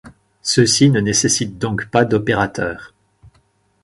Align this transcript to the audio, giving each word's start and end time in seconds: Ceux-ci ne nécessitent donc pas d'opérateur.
Ceux-ci 0.41 0.89
ne 0.89 0.99
nécessitent 0.99 1.59
donc 1.59 1.87
pas 1.91 2.05
d'opérateur. 2.05 2.95